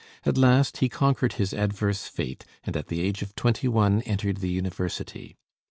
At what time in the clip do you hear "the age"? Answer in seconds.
2.87-3.21